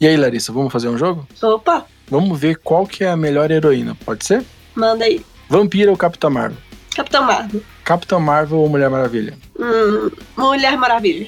[0.00, 1.26] E aí, Larissa, vamos fazer um jogo?
[1.42, 4.44] Opa, Vamos ver qual que é a melhor heroína, pode ser?
[4.74, 5.24] manda aí.
[5.48, 6.56] Vampira ou Capitã Marvel?
[6.94, 7.62] Capitão Marvel.
[7.84, 9.34] Capitã Marvel ou Mulher Maravilha?
[9.58, 11.26] Hum, Mulher Maravilha.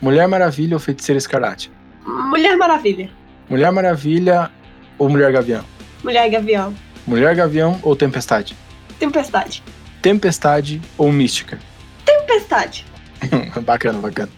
[0.00, 1.70] Mulher Maravilha ou Feiticeira Escarlate?
[2.06, 3.10] Mulher Maravilha.
[3.48, 4.50] Mulher Maravilha
[4.98, 5.64] ou Mulher Gavião?
[6.02, 6.74] Mulher Gavião.
[7.06, 8.56] Mulher Gavião ou Tempestade?
[8.98, 9.62] Tempestade.
[10.00, 11.58] Tempestade ou Mística?
[12.04, 12.86] Tempestade.
[13.66, 14.30] bacana, bacana.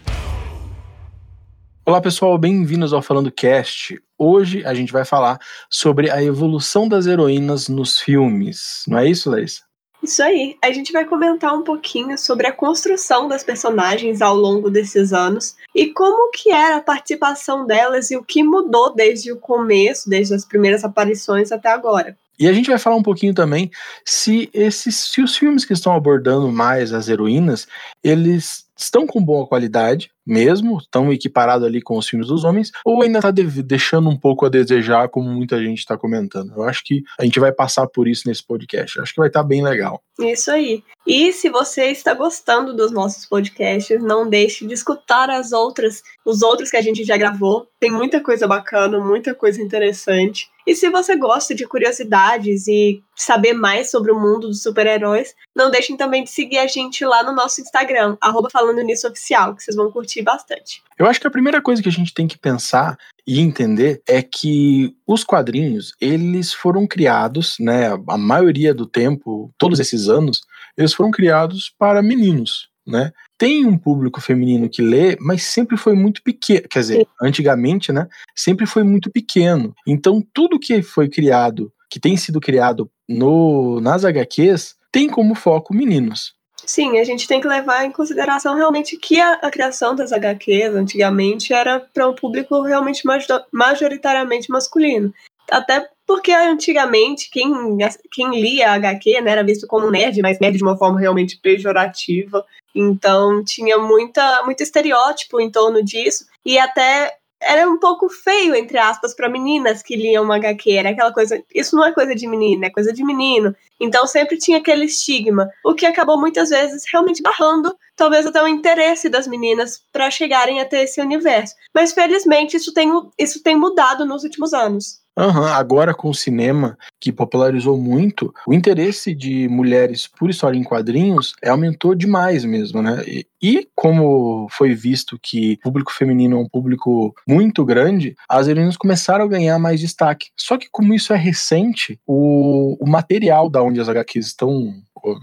[1.87, 4.01] Olá pessoal, bem-vindos ao Falando Cast.
[4.17, 5.37] Hoje a gente vai falar
[5.69, 8.81] sobre a evolução das heroínas nos filmes.
[8.87, 9.61] Não é isso, Larissa?
[10.01, 10.57] Isso aí.
[10.63, 15.55] A gente vai comentar um pouquinho sobre a construção das personagens ao longo desses anos
[15.75, 20.33] e como que era a participação delas e o que mudou desde o começo, desde
[20.33, 22.17] as primeiras aparições até agora.
[22.39, 23.69] E a gente vai falar um pouquinho também
[24.03, 27.67] se esses se os filmes que estão abordando mais as heroínas,
[28.03, 33.03] eles estão com boa qualidade mesmo, estão equiparados ali com os filmes dos homens, ou
[33.03, 36.53] ainda está deixando um pouco a desejar, como muita gente está comentando.
[36.55, 38.97] Eu acho que a gente vai passar por isso nesse podcast.
[38.97, 40.01] Eu acho que vai estar tá bem legal.
[40.19, 40.83] Isso aí.
[41.05, 46.41] E se você está gostando dos nossos podcasts, não deixe de escutar as outras, os
[46.41, 47.67] outros que a gente já gravou.
[47.79, 50.49] Tem muita coisa bacana, muita coisa interessante.
[50.65, 55.69] E se você gosta de curiosidades e saber mais sobre o mundo dos super-heróis, não
[55.69, 59.63] deixem também de seguir a gente lá no nosso Instagram, arroba falando nisso oficial, que
[59.63, 60.81] vocês vão curtir bastante.
[60.97, 64.21] Eu acho que a primeira coisa que a gente tem que pensar e entender é
[64.21, 70.41] que os quadrinhos, eles foram criados, né, a maioria do tempo, todos esses anos,
[70.77, 73.11] eles foram criados para meninos, né?
[73.37, 78.07] Tem um público feminino que lê, mas sempre foi muito pequeno, quer dizer, antigamente, né,
[78.35, 79.73] sempre foi muito pequeno.
[79.85, 85.73] Então, tudo que foi criado, que tem sido criado no nas HQs, tem como foco
[85.73, 86.33] meninos.
[86.65, 90.73] Sim, a gente tem que levar em consideração realmente que a, a criação das HQs
[90.73, 93.03] antigamente era para um público realmente
[93.51, 95.13] majoritariamente masculino.
[95.51, 97.77] Até porque antigamente quem,
[98.11, 102.45] quem lia HQ né, era visto como nerd, mas nerd de uma forma realmente pejorativa.
[102.73, 106.25] Então tinha muita, muito estereótipo em torno disso.
[106.45, 110.71] E até era um pouco feio, entre aspas, para meninas que liam HQ.
[110.71, 111.41] Era aquela coisa.
[111.53, 113.55] Isso não é coisa de menina, é coisa de menino.
[113.79, 118.47] Então sempre tinha aquele estigma, o que acabou muitas vezes realmente barrando, talvez até o
[118.47, 121.55] interesse das meninas para chegarem até esse universo.
[121.73, 125.04] Mas felizmente isso tem, isso tem mudado nos últimos anos.
[125.17, 130.63] Uhum, agora com o cinema, que popularizou muito, o interesse de mulheres por história em
[130.63, 133.01] quadrinhos aumentou demais mesmo, né?
[133.45, 138.75] E como foi visto que o público feminino é um público muito grande, as heroínas
[138.75, 140.29] começaram a ganhar mais destaque.
[140.35, 144.73] Só que como isso é recente, o, o material da onde as HQs estão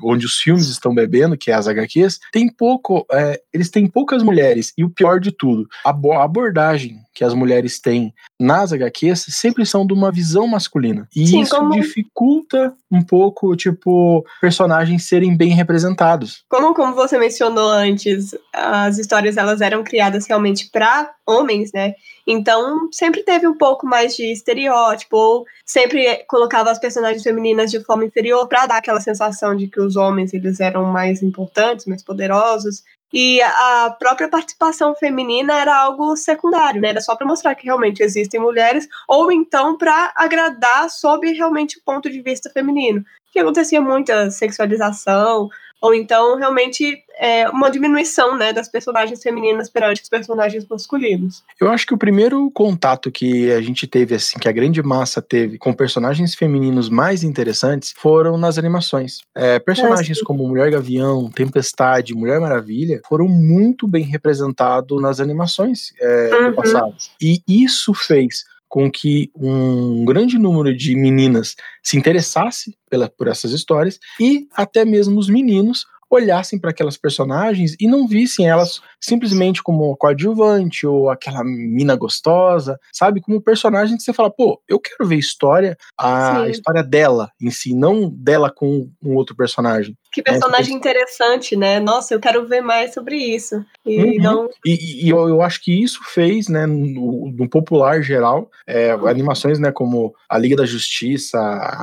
[0.02, 4.22] onde os filmes estão bebendo, que é as HQs, tem pouco, é, eles têm poucas
[4.22, 4.72] mulheres.
[4.76, 9.66] E o pior de tudo, a, a abordagem que as mulheres têm nas HQs sempre
[9.66, 11.08] são de uma visão masculina.
[11.14, 11.72] E Sim, isso como...
[11.72, 16.44] dificulta um pouco, tipo, personagens serem bem representados.
[16.48, 18.11] Como, como você mencionou antes,
[18.52, 21.94] as histórias elas eram criadas realmente para homens, né?
[22.26, 27.82] Então, sempre teve um pouco mais de estereótipo, ou sempre colocava as personagens femininas de
[27.84, 32.02] forma inferior para dar aquela sensação de que os homens eles eram mais importantes, mais
[32.02, 32.82] poderosos.
[33.12, 36.88] E a própria participação feminina era algo secundário, né?
[36.88, 41.82] Era só para mostrar que realmente existem mulheres, ou então para agradar sob realmente o
[41.84, 43.04] ponto de vista feminino.
[43.30, 45.50] Que acontecia muita sexualização,
[45.82, 51.43] ou então realmente é, uma diminuição né, das personagens femininas perante os personagens masculinos.
[51.60, 55.20] Eu acho que o primeiro contato que a gente teve, assim, que a grande massa
[55.20, 59.22] teve com personagens femininos mais interessantes foram nas animações.
[59.34, 65.93] É, personagens é, como Mulher Gavião, Tempestade, Mulher Maravilha foram muito bem representados nas animações
[66.00, 66.50] é, uhum.
[66.50, 66.94] do passado.
[67.20, 73.52] E isso fez com que um grande número de meninas se interessasse pela, por essas
[73.52, 79.62] histórias e até mesmo os meninos olhassem para aquelas personagens e não vissem elas simplesmente
[79.62, 83.20] como coadjuvante ou aquela mina gostosa, sabe?
[83.20, 86.50] Como personagem que você fala, pô, eu quero ver história, a Sim.
[86.50, 89.94] história dela em si, não dela com um outro personagem.
[90.12, 91.81] Que personagem interessante, né?
[91.81, 93.64] Nossa, eu quero ver mais sobre isso.
[93.87, 94.23] E, uhum.
[94.23, 94.49] não...
[94.64, 99.59] e, e eu, eu, acho que isso fez, né, no, no popular geral, é, animações,
[99.59, 101.38] né, como a Liga da Justiça,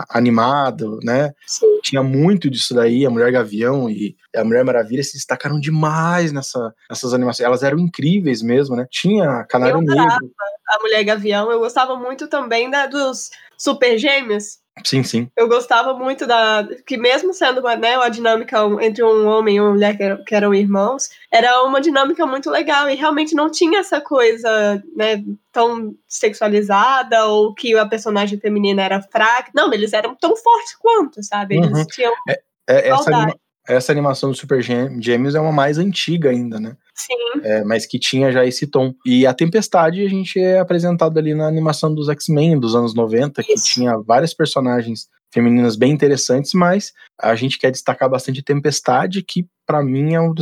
[0.10, 1.34] animado, né?
[1.48, 1.80] Sim.
[1.82, 6.74] Tinha muito disso daí, a Mulher Gavião e a Mulher Maravilha se destacaram demais nessa,
[6.88, 7.46] nessas animações.
[7.48, 8.86] Elas eram incríveis mesmo, né?
[8.92, 10.32] Tinha Canário Negro.
[10.70, 14.60] A Mulher Gavião, eu gostava muito também da, dos Super Gêmeos.
[14.86, 15.30] Sim, sim.
[15.36, 16.66] Eu gostava muito da.
[16.86, 20.24] Que mesmo sendo uma, né, uma dinâmica entre um homem e uma mulher que, eram,
[20.24, 22.90] que eram irmãos, era uma dinâmica muito legal.
[22.90, 25.22] E realmente não tinha essa coisa, né,
[25.52, 29.52] tão sexualizada ou que a personagem feminina era fraca.
[29.54, 31.58] Não, eles eram tão fortes quanto, sabe?
[31.58, 31.86] Eles uhum.
[31.88, 32.14] tinham.
[32.30, 32.40] É,
[32.70, 33.36] é, essa, anima
[33.70, 36.76] essa animação do Super Gêmeos é uma mais antiga ainda, né?
[37.00, 37.42] Sim.
[37.44, 38.94] É, mas que tinha já esse tom.
[39.06, 43.42] E a Tempestade a gente é apresentado ali na animação dos X-Men dos anos 90,
[43.42, 43.48] Isso.
[43.48, 49.46] que tinha várias personagens femininas bem interessantes, mas a gente quer destacar bastante Tempestade, que
[49.66, 50.34] para mim é uma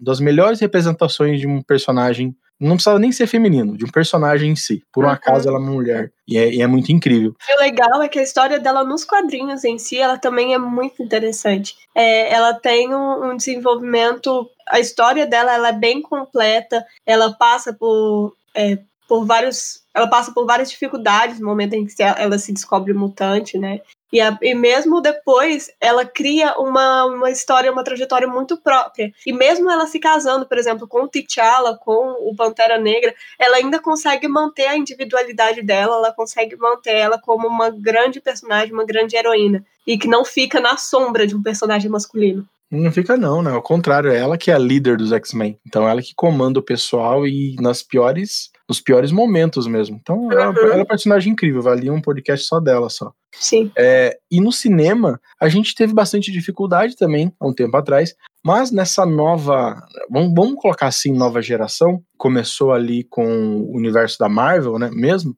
[0.00, 4.56] das melhores representações de um personagem não precisava nem ser feminino, de um personagem em
[4.56, 4.82] si.
[4.92, 5.12] Por um uhum.
[5.12, 6.10] acaso ela é uma mulher.
[6.26, 7.34] E é, e é, muito incrível.
[7.48, 10.58] E o legal é que a história dela nos quadrinhos em si, ela também é
[10.58, 11.74] muito interessante.
[11.94, 14.48] É, ela tem um, um, desenvolvimento.
[14.68, 16.84] A história dela ela é bem completa.
[17.04, 18.34] Ela passa por.
[18.54, 18.78] É,
[19.08, 23.56] por vários, ela passa por várias dificuldades no momento em que ela se descobre mutante,
[23.56, 23.80] né?
[24.12, 29.12] E, a, e mesmo depois, ela cria uma, uma história, uma trajetória muito própria.
[29.26, 33.56] E mesmo ela se casando, por exemplo, com o T'Challa, com o Pantera Negra, ela
[33.56, 38.84] ainda consegue manter a individualidade dela, ela consegue manter ela como uma grande personagem, uma
[38.84, 39.64] grande heroína.
[39.86, 42.48] E que não fica na sombra de um personagem masculino.
[42.70, 43.50] Não fica não, né?
[43.52, 45.58] Ao contrário, é ela que é a líder dos X-Men.
[45.66, 49.96] Então ela que comanda o pessoal e nas piores, nos piores momentos mesmo.
[50.00, 50.32] Então uhum.
[50.32, 53.12] ela, ela é uma personagem incrível, valia um podcast só dela só.
[53.38, 53.70] Sim.
[53.76, 58.14] É, e no cinema, a gente teve bastante dificuldade também, há um tempo atrás,
[58.44, 59.80] mas nessa nova,
[60.10, 65.36] vamos, vamos colocar assim, nova geração, começou ali com o universo da Marvel, né, mesmo,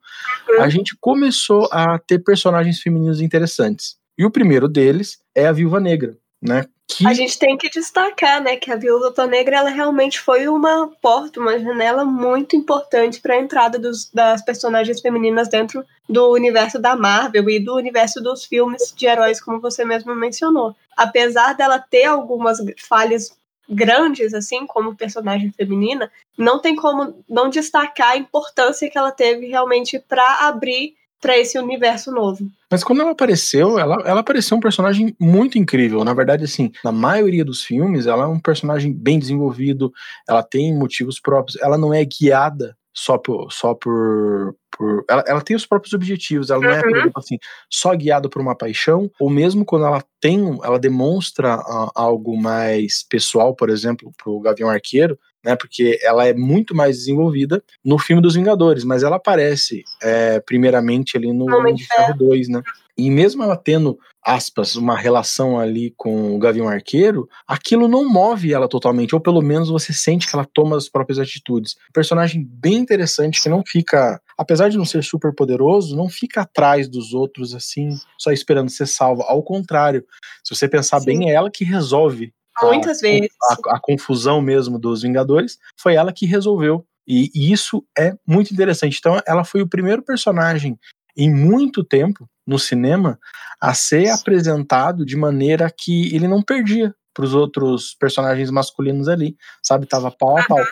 [0.49, 0.63] uhum.
[0.63, 3.97] a gente começou a ter personagens femininos interessantes.
[4.17, 6.65] E o primeiro deles é a Viúva Negra, né?
[6.89, 7.07] Que...
[7.07, 11.39] A gente tem que destacar, né, que a Viúva Negra ela realmente foi uma porta,
[11.39, 16.97] uma janela muito importante para a entrada dos, das personagens femininas dentro do universo da
[16.97, 20.75] Marvel e do universo dos filmes de heróis, como você mesmo mencionou.
[20.97, 23.37] Apesar dela ter algumas falhas
[23.69, 29.47] grandes, assim, como personagem feminina, não tem como não destacar a importância que ela teve
[29.47, 32.49] realmente para abrir para esse universo novo.
[32.71, 36.05] Mas quando ela apareceu, ela, ela apareceu um personagem muito incrível.
[36.05, 39.93] Na verdade, assim, na maioria dos filmes, ela é um personagem bem desenvolvido,
[40.29, 43.51] ela tem motivos próprios, ela não é guiada só por.
[43.53, 46.99] Só por, por ela, ela tem os próprios objetivos, ela não é, por uhum.
[46.99, 47.39] exemplo, assim,
[47.71, 53.05] só guiada por uma paixão, ou mesmo quando ela tem, ela demonstra uh, algo mais
[53.09, 55.57] pessoal, por exemplo, pro Gavião Arqueiro, né?
[55.57, 61.17] Porque ela é muito mais desenvolvida no filme dos Vingadores, mas ela aparece é, primeiramente
[61.17, 62.63] ali no Homem de Ferro 2, né?
[62.99, 63.97] E mesmo ela tendo,
[64.27, 69.41] aspas, uma relação ali com o Gavião Arqueiro, aquilo não move ela totalmente, ou pelo
[69.41, 71.77] menos você sente que ela toma as próprias atitudes.
[71.89, 76.41] Um personagem bem interessante que não fica, apesar de não ser super poderoso, não fica
[76.41, 79.23] atrás dos outros assim, só esperando ser salva.
[79.29, 80.05] Ao contrário,
[80.43, 81.07] se você pensar Sim.
[81.07, 82.33] bem, é ela que resolve
[82.63, 83.29] Muitas a, vezes.
[83.51, 86.85] A, a, confusão mesmo dos Vingadores, foi ela que resolveu.
[87.07, 88.99] E, e isso é muito interessante.
[88.99, 90.79] Então, ela foi o primeiro personagem
[91.17, 93.19] em muito tempo no cinema
[93.61, 99.37] a ser apresentado de maneira que ele não perdia para os outros personagens masculinos ali,
[99.63, 99.87] sabe?
[99.87, 100.65] Tava pau a pau.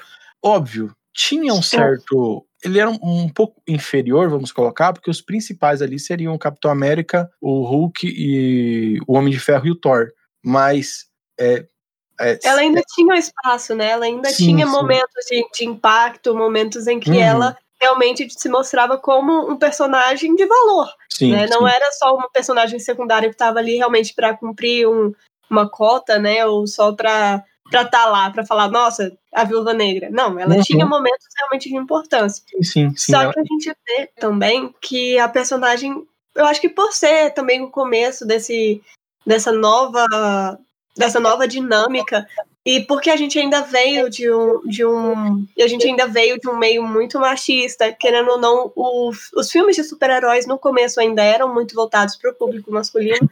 [0.42, 2.46] Óbvio, tinha um certo.
[2.64, 6.70] Ele era um, um, pouco inferior, vamos colocar, porque os principais ali seriam o Capitão
[6.70, 10.08] América, o Hulk e o Homem de Ferro e o Thor.
[10.44, 11.06] Mas
[11.38, 11.66] é,
[12.20, 13.90] é, ela ainda é, tinha um espaço, né?
[13.90, 14.72] Ela ainda sim, tinha sim.
[14.72, 17.20] momentos de, de, impacto, momentos em que uhum.
[17.20, 20.88] ela realmente se mostrava como um personagem de valor.
[21.10, 21.46] Sim, né?
[21.46, 25.12] Não era só uma personagem secundária que estava ali realmente para cumprir um,
[25.50, 26.46] uma cota, né?
[26.46, 30.08] Ou só para para estar tá lá, para falar, nossa, a Viúva Negra.
[30.08, 30.62] Não, ela uhum.
[30.62, 32.44] tinha momentos realmente de importância.
[32.48, 33.32] Sim, sim, sim Só ela...
[33.32, 37.70] que a gente vê também que a personagem, eu acho que por ser também o
[37.70, 38.80] começo desse
[39.26, 40.06] dessa nova
[40.96, 42.26] dessa nova dinâmica
[42.66, 45.46] e porque a gente ainda veio de um, de um.
[45.56, 49.76] A gente ainda veio de um meio muito machista, querendo ou não, o, os filmes
[49.76, 53.30] de super-heróis no começo ainda eram muito voltados para o público masculino.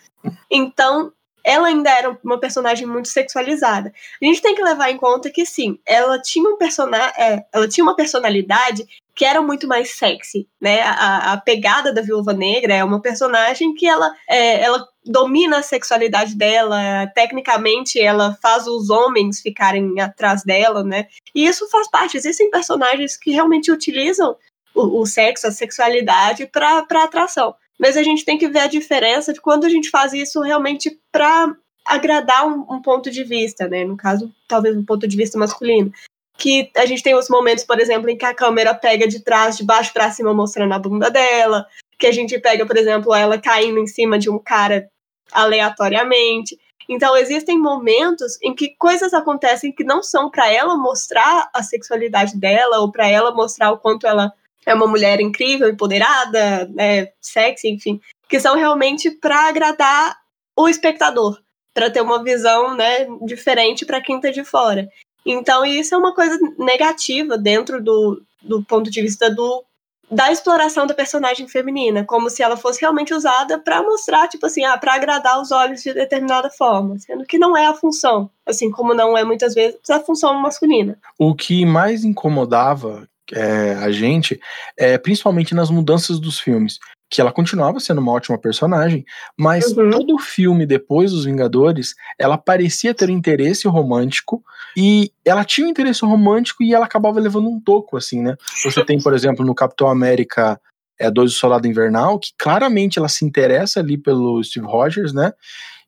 [0.48, 1.12] Então,
[1.44, 3.92] ela ainda era uma personagem muito sexualizada.
[4.20, 7.68] A gente tem que levar em conta que sim, ela tinha um personagem, é, ela
[7.68, 10.82] tinha uma personalidade que era muito mais sexy, né?
[10.82, 15.62] A, a pegada da Viúva Negra é uma personagem que ela, é, ela domina a
[15.62, 21.06] sexualidade dela, tecnicamente ela faz os homens ficarem atrás dela, né?
[21.34, 22.16] E isso faz parte.
[22.16, 24.36] Existem personagens que realmente utilizam
[24.74, 27.54] o, o sexo, a sexualidade para atração.
[27.78, 30.98] Mas a gente tem que ver a diferença de quando a gente faz isso realmente
[31.10, 31.54] para
[31.84, 33.84] agradar um, um, ponto de vista, né?
[33.84, 35.92] No caso, talvez um ponto de vista masculino.
[36.36, 39.56] que a gente tem os momentos, por exemplo, em que a câmera pega de trás,
[39.56, 41.66] de baixo para cima, mostrando a bunda dela,
[41.98, 44.88] que a gente pega, por exemplo, ela caindo em cima de um cara
[45.32, 46.58] aleatoriamente.
[46.88, 52.36] Então, existem momentos em que coisas acontecem que não são para ela mostrar a sexualidade
[52.36, 54.32] dela ou para ela mostrar o quanto ela
[54.66, 60.16] é uma mulher incrível, empoderada, né, sexy, enfim, que são realmente para agradar
[60.56, 61.38] o espectador,
[61.72, 64.88] para ter uma visão, né, diferente para quem tá de fora.
[65.26, 69.64] Então, isso é uma coisa negativa dentro do, do ponto de vista do
[70.10, 74.64] da exploração da personagem feminina, como se ela fosse realmente usada para mostrar, tipo assim,
[74.64, 78.70] ah, para agradar os olhos de determinada forma, sendo que não é a função, assim
[78.70, 80.98] como não é muitas vezes a função masculina.
[81.18, 84.40] O que mais incomodava é, a gente,
[84.76, 86.78] é, principalmente nas mudanças dos filmes,
[87.10, 89.04] que ela continuava sendo uma ótima personagem,
[89.38, 89.90] mas uhum.
[89.90, 94.42] todo o filme depois dos Vingadores, ela parecia ter um interesse romântico
[94.76, 98.36] e ela tinha um interesse romântico e ela acabava levando um toco, assim, né?
[98.64, 100.60] Você tem, por exemplo, no Capitão América
[100.98, 105.32] é, 2 do Soldado Invernal, que claramente ela se interessa ali pelo Steve Rogers, né?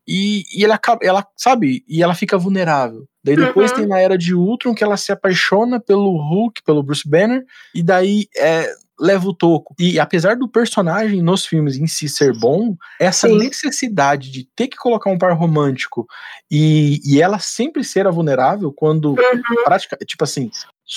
[0.06, 3.06] E, e ela, ela, sabe, e ela fica vulnerável.
[3.25, 3.78] Daí depois uhum.
[3.78, 7.44] tem na Era de Ultron que ela se apaixona pelo Hulk, pelo Bruce Banner,
[7.75, 9.75] e daí é, leva o toco.
[9.78, 13.38] E apesar do personagem nos filmes em si ser bom, essa Sim.
[13.38, 16.06] necessidade de ter que colocar um par romântico
[16.50, 19.96] e, e ela sempre ser a vulnerável quando uhum.
[20.06, 20.50] tipo assim,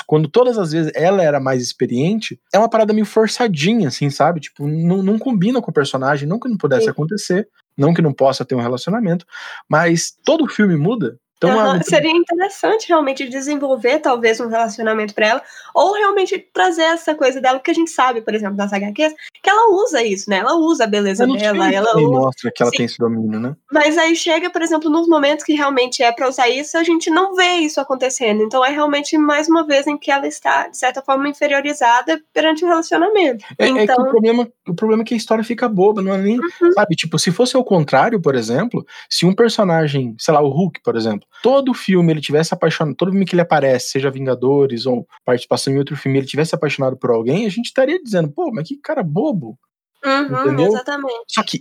[0.06, 4.40] quando todas as vezes ela era mais experiente, é uma parada meio forçadinha, assim, sabe?
[4.40, 6.92] Tipo, não, não combina com o personagem, não que não pudesse Sim.
[6.92, 9.26] acontecer, não que não possa ter um relacionamento,
[9.68, 11.82] mas todo filme muda então, uhum.
[11.84, 15.44] Seria interessante realmente desenvolver talvez um relacionamento para ela,
[15.74, 19.50] ou realmente trazer essa coisa dela, que a gente sabe, por exemplo, das HQs, que
[19.50, 20.40] ela usa isso, né?
[20.40, 21.72] Ela usa a beleza dela.
[21.74, 22.20] Ela usa...
[22.20, 22.78] mostra que ela Sim.
[22.78, 23.56] tem esse domínio, né?
[23.72, 27.10] Mas aí chega, por exemplo, nos momentos que realmente é para usar isso, a gente
[27.10, 28.44] não vê isso acontecendo.
[28.44, 32.66] Então é realmente mais uma vez em que ela está, de certa forma, inferiorizada perante
[32.66, 33.46] o relacionamento.
[33.58, 33.80] É, então...
[33.80, 36.38] é que o problema, o problema é que a história fica boba, não é nem.
[36.38, 36.72] Uhum.
[36.74, 40.82] Sabe, tipo, se fosse ao contrário, por exemplo, se um personagem, sei lá, o Hulk,
[40.84, 45.08] por exemplo, todo filme ele tivesse apaixonado, todo filme que ele aparece, seja Vingadores ou
[45.26, 48.68] participação em outro filme, ele tivesse apaixonado por alguém, a gente estaria dizendo, pô, mas
[48.68, 49.58] que cara bobo.
[50.06, 50.68] Uhum, entendeu?
[50.68, 51.26] Exatamente.
[51.28, 51.60] Só que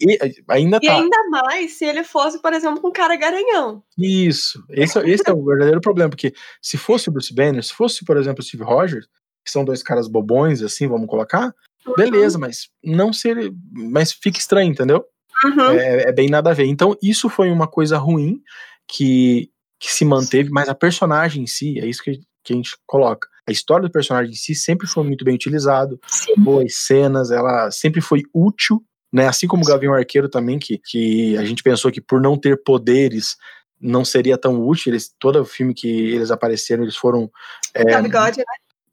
[0.48, 0.94] ainda e tá.
[0.94, 3.82] ainda mais se ele fosse, por exemplo, um cara garanhão.
[3.98, 4.62] Isso.
[4.70, 6.32] Esse, esse é o verdadeiro problema, porque
[6.62, 9.06] se fosse o Bruce Banner, se fosse, por exemplo, o Steve Rogers,
[9.44, 11.52] que são dois caras bobões, assim, vamos colocar,
[11.87, 11.94] uhum.
[11.96, 13.52] beleza, mas não ser.
[13.72, 15.04] Mas fica estranho, entendeu?
[15.44, 15.70] Uhum.
[15.70, 16.66] É, é, bem nada a ver.
[16.66, 18.40] Então, isso foi uma coisa ruim
[18.87, 22.76] que que se manteve, mas a personagem em si, é isso que, que a gente
[22.87, 23.28] coloca.
[23.49, 26.35] A história do personagem em si sempre foi muito bem utilizado, Sim.
[26.37, 28.82] boas cenas, ela sempre foi útil,
[29.12, 29.26] né?
[29.26, 32.62] Assim como o Gavião Arqueiro também, que, que a gente pensou que por não ter
[32.62, 33.37] poderes
[33.80, 34.92] não seria tão útil.
[34.92, 37.30] Eles, todo o filme que eles apareceram, eles foram.
[37.73, 37.92] É, né?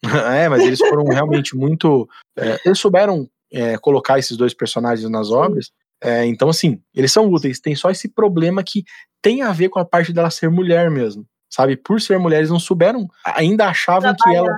[0.43, 2.07] é, mas eles foram realmente muito.
[2.37, 5.71] É, eles souberam é, colocar esses dois personagens nas obras.
[6.01, 7.59] É, então, assim, eles são úteis.
[7.59, 8.83] Tem só esse problema que
[9.21, 11.25] tem a ver com a parte dela ser mulher mesmo.
[11.49, 11.77] Sabe?
[11.77, 14.41] Por ser mulher, eles não souberam, ainda achavam Trabalhar.
[14.43, 14.57] que ela.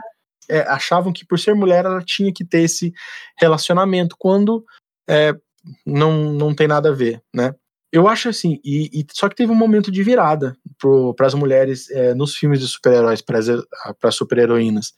[0.49, 2.93] É, achavam que por ser mulher ela tinha que ter esse
[3.37, 4.63] relacionamento, quando
[5.07, 5.33] é,
[5.85, 7.53] não, não tem nada a ver, né?
[7.91, 10.55] Eu acho assim, e, e só que teve um momento de virada
[11.15, 14.93] para as mulheres é, nos filmes de super-heróis, para super-heroínas,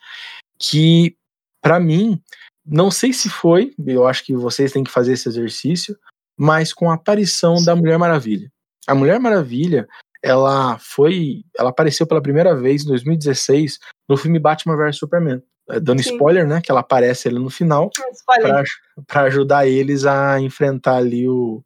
[0.59, 1.15] que
[1.61, 2.21] para mim,
[2.65, 5.97] não sei se foi, eu acho que vocês têm que fazer esse exercício,
[6.39, 8.49] mas com a aparição da Mulher Maravilha.
[8.87, 9.85] A Mulher Maravilha,
[10.23, 13.77] ela foi, ela apareceu pela primeira vez em 2016
[14.07, 15.43] no filme Batman vs Superman.
[15.69, 16.13] É, dando Sim.
[16.13, 16.61] spoiler, né?
[16.61, 17.91] Que ela aparece ali no final
[19.05, 21.61] para ajudar eles a enfrentar ali o,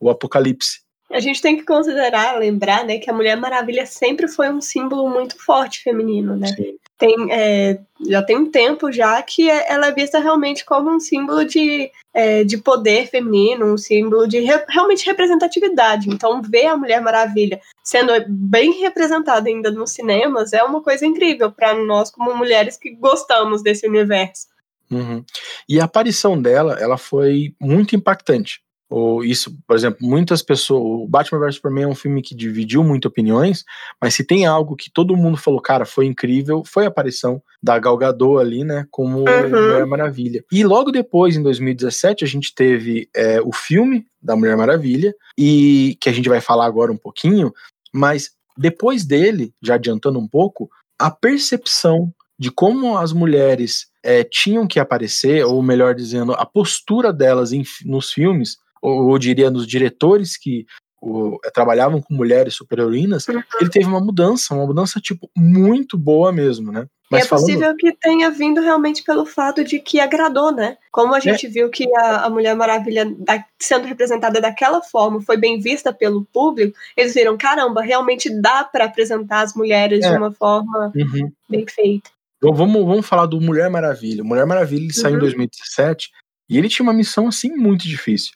[0.00, 0.80] o apocalipse.
[1.10, 5.08] A gente tem que considerar, lembrar, né, que a Mulher Maravilha sempre foi um símbolo
[5.08, 6.48] muito forte feminino, né?
[6.48, 10.90] Sim tem, é, já tem um tempo já que é, ela é vista realmente como
[10.90, 16.08] um símbolo de, é, de poder feminino, um símbolo de re, realmente representatividade.
[16.08, 21.52] Então, ver a Mulher Maravilha sendo bem representada ainda nos cinemas é uma coisa incrível
[21.52, 24.46] para nós, como mulheres que gostamos desse universo.
[24.90, 25.24] Uhum.
[25.68, 28.62] E a aparição dela, ela foi muito impactante.
[28.88, 30.82] Ou isso, por exemplo, muitas pessoas.
[30.82, 33.64] O Batman vs Superman é um filme que dividiu muito opiniões,
[34.00, 37.78] mas se tem algo que todo mundo falou, cara, foi incrível, foi a aparição da
[37.78, 39.50] Gal Gadot ali, né, como uhum.
[39.50, 40.44] Mulher Maravilha.
[40.52, 45.96] E logo depois, em 2017, a gente teve é, o filme da Mulher Maravilha, e
[46.00, 47.52] que a gente vai falar agora um pouquinho,
[47.92, 54.66] mas depois dele, já adiantando um pouco, a percepção de como as mulheres é, tinham
[54.66, 59.66] que aparecer, ou melhor dizendo, a postura delas em, nos filmes, ou eu diria nos
[59.66, 60.64] diretores que
[61.00, 63.42] o, eh, trabalhavam com mulheres super-heroínas, uhum.
[63.60, 66.86] ele teve uma mudança, uma mudança, tipo, muito boa mesmo, né?
[67.10, 67.76] Mas e é possível falando...
[67.76, 70.76] que tenha vindo realmente pelo fato de que agradou, né?
[70.90, 71.48] Como a gente é.
[71.48, 76.24] viu que a, a Mulher Maravilha da, sendo representada daquela forma foi bem vista pelo
[76.24, 80.10] público, eles viram, caramba, realmente dá para apresentar as mulheres é.
[80.10, 81.30] de uma forma uhum.
[81.48, 82.10] bem feita.
[82.38, 84.24] Então, vamos, vamos falar do Mulher Maravilha.
[84.24, 85.00] Mulher Maravilha ele uhum.
[85.00, 86.10] saiu em 2017
[86.48, 88.32] e ele tinha uma missão assim muito difícil.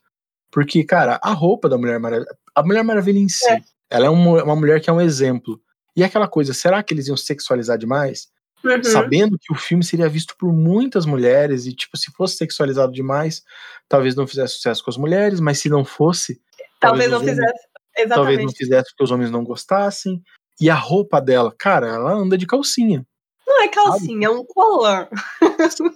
[0.51, 3.61] Porque, cara, a roupa da Mulher Maravilha, a Mulher Maravilha em si, é.
[3.89, 5.61] ela é uma, uma mulher que é um exemplo.
[5.97, 8.29] E aquela coisa, será que eles iam sexualizar demais?
[8.65, 8.83] Uhum.
[8.85, 13.43] Sabendo que o filme seria visto por muitas mulheres e, tipo, se fosse sexualizado demais,
[13.89, 16.41] talvez não fizesse sucesso com as mulheres, mas se não fosse.
[16.79, 17.69] Talvez, talvez não fizesse.
[17.97, 18.15] Exatamente.
[18.15, 20.23] Talvez não fizesse porque os homens não gostassem.
[20.61, 23.07] E a roupa dela, cara, ela anda de calcinha.
[23.47, 24.37] Não é calcinha, sabe?
[24.37, 25.09] é um collar.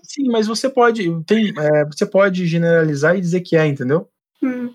[0.03, 1.23] Sim, mas você pode.
[1.25, 4.09] Tem, é, você pode generalizar e dizer que é, entendeu?
[4.45, 4.75] Hum.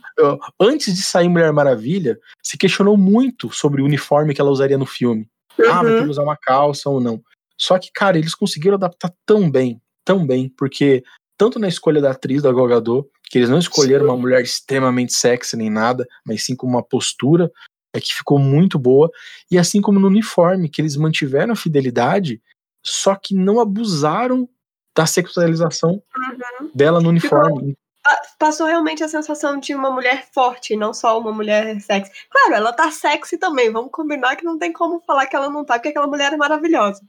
[0.59, 4.85] Antes de sair Mulher Maravilha, se questionou muito sobre o uniforme que ela usaria no
[4.85, 5.27] filme.
[5.57, 5.71] Uhum.
[5.71, 7.21] Ah, vai ter que usar uma calça ou não.
[7.57, 11.03] Só que, cara, eles conseguiram adaptar tão bem, tão bem, porque
[11.37, 14.11] tanto na escolha da atriz da Gogador, que eles não escolheram sim.
[14.11, 17.51] uma mulher extremamente sexy nem nada, mas sim com uma postura
[17.93, 19.09] é que ficou muito boa,
[19.49, 22.39] e assim como no uniforme, que eles mantiveram a fidelidade,
[22.85, 24.47] só que não abusaram
[24.95, 26.01] da sexualização
[26.61, 26.71] uhum.
[26.73, 27.75] dela no uniforme
[28.37, 32.11] passou realmente a sensação de uma mulher forte, não só uma mulher sexy.
[32.29, 35.65] Claro, ela tá sexy também, vamos combinar que não tem como falar que ela não
[35.65, 37.01] tá, porque aquela mulher é maravilhosa.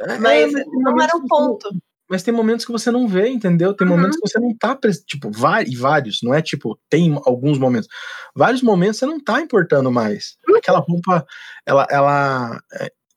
[0.00, 1.68] É, mas é, não era um ponto.
[2.08, 3.74] Mas tem momentos que você não vê, entendeu?
[3.74, 3.96] Tem uhum.
[3.96, 7.88] momentos que você não tá, tipo, vários, não é tipo, tem alguns momentos.
[8.34, 10.36] Vários momentos você não tá importando mais.
[10.48, 10.56] Uhum.
[10.56, 11.26] Aquela roupa,
[11.66, 12.60] ela, ela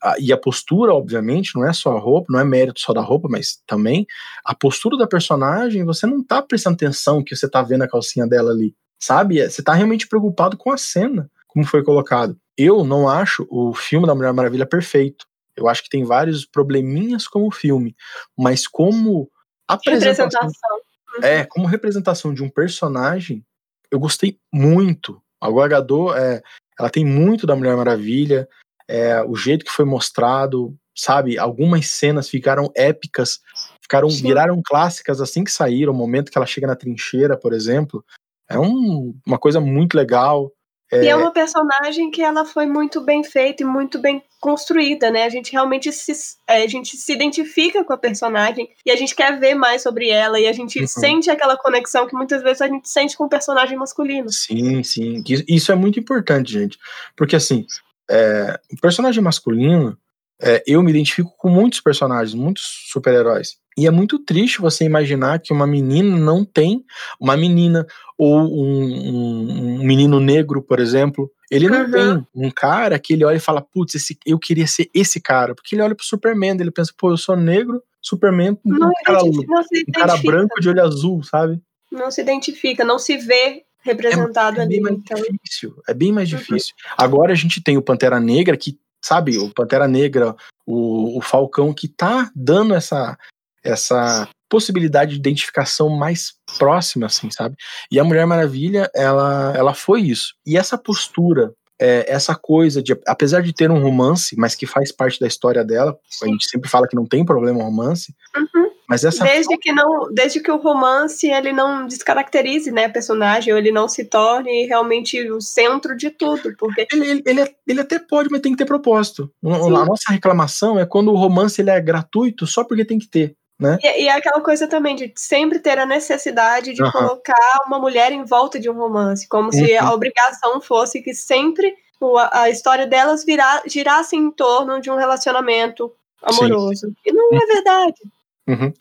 [0.04, 3.02] é, e a postura, obviamente, não é só a roupa, não é mérito só da
[3.02, 4.06] roupa, mas também
[4.46, 8.28] a postura da personagem, você não tá prestando atenção que você tá vendo a calcinha
[8.28, 9.40] dela ali, sabe?
[9.40, 12.38] É, você tá realmente preocupado com a cena, como foi colocado.
[12.58, 15.26] Eu não acho o filme da Mulher Maravilha perfeito.
[15.56, 17.96] Eu acho que tem vários probleminhas como filme,
[18.38, 19.30] mas como
[19.68, 21.24] apresentação, uhum.
[21.24, 23.46] é, como representação de um personagem,
[23.92, 25.22] eu gostei muito.
[25.42, 26.42] A Gal Gadot, é,
[26.78, 28.48] ela tem muito da Mulher Maravilha,
[28.90, 31.38] é, o jeito que foi mostrado, sabe?
[31.38, 33.40] Algumas cenas ficaram épicas,
[33.80, 34.24] ficaram Sim.
[34.24, 35.94] viraram clássicas assim que saíram.
[35.94, 38.04] O momento que ela chega na trincheira, por exemplo,
[38.50, 40.52] é um, uma coisa muito legal.
[40.92, 41.04] É...
[41.04, 45.24] E é uma personagem que ela foi muito bem feita e muito bem construída, né?
[45.24, 46.12] A gente realmente se,
[46.48, 50.10] é, a gente se identifica com a personagem e a gente quer ver mais sobre
[50.10, 50.88] ela e a gente uhum.
[50.88, 54.32] sente aquela conexão que muitas vezes a gente sente com o personagem masculino.
[54.32, 55.24] Sim, sim.
[55.48, 56.80] Isso é muito importante, gente.
[57.16, 57.68] Porque assim,
[58.10, 59.98] é, o personagem masculino,
[60.42, 63.58] é, eu me identifico com muitos personagens, muitos super-heróis.
[63.78, 66.84] E é muito triste você imaginar que uma menina não tem,
[67.20, 67.86] uma menina
[68.18, 71.92] ou um, um, menino negro, por exemplo, ele não uhum.
[71.92, 73.96] tem um cara que ele olha e fala, putz,
[74.26, 75.56] eu queria ser esse cara.
[75.56, 79.24] Porque ele olha pro Superman, ele pensa, pô, eu sou negro, Superman, não, um, cara,
[79.24, 81.62] um cara branco de olho azul, sabe?
[81.92, 84.82] Não se identifica, não se vê representado é, é bem ali.
[84.82, 85.18] Mais então.
[85.22, 86.38] difícil, é bem mais uhum.
[86.38, 86.76] difícil.
[86.98, 91.74] Agora a gente tem o Pantera Negra que, sabe, o Pantera Negra, o, o Falcão
[91.74, 93.18] que tá dando essa
[93.64, 97.56] essa possibilidade de identificação mais próxima, assim, sabe?
[97.92, 100.34] E a Mulher Maravilha, ela, ela foi isso.
[100.46, 104.92] E essa postura, é, essa coisa de, apesar de ter um romance, mas que faz
[104.92, 108.69] parte da história dela, a gente sempre fala que não tem problema romance, uhum.
[108.90, 113.54] Mas essa desde que não, desde que o romance ele não descaracterize, né, a personagem,
[113.54, 118.00] ou ele não se torne realmente o centro de tudo, porque ele, ele, ele até
[118.00, 119.32] pode, mas tem que ter propósito.
[119.44, 119.52] Sim.
[119.52, 123.36] A nossa reclamação é quando o romance ele é gratuito só porque tem que ter.
[123.60, 123.78] Né?
[123.84, 126.92] E, e é aquela coisa também de sempre ter a necessidade de uhum.
[126.92, 129.52] colocar uma mulher em volta de um romance, como uhum.
[129.52, 131.76] se a obrigação fosse que sempre
[132.18, 135.92] a, a história delas virar, girasse em torno de um relacionamento
[136.24, 136.88] amoroso.
[136.88, 136.94] Sim.
[137.06, 138.02] E não é verdade.
[138.50, 138.74] Uhum.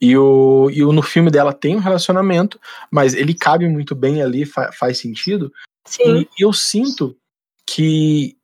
[0.00, 4.22] E, o, e o, no filme dela tem um relacionamento, mas ele cabe muito bem
[4.22, 5.52] ali, fa faz sentido.
[5.84, 6.20] Sim.
[6.38, 7.16] E eu sinto
[7.66, 8.36] que,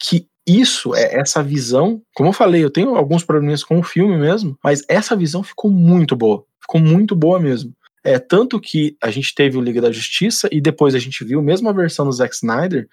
[0.00, 4.16] que isso, é essa visão, como eu falei, eu tenho alguns problemas com o filme
[4.16, 6.44] mesmo, mas essa visão ficou muito boa.
[6.60, 7.74] Ficou muito boa mesmo.
[8.04, 11.38] É, tanto que a gente teve o Liga da Justiça e depois a gente viu
[11.38, 12.88] a mesma versão do Zack Snyder,